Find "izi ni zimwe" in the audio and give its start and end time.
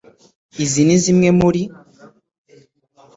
0.63-1.29